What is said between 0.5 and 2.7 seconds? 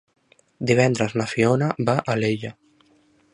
Divendres na Fiona va a Alella.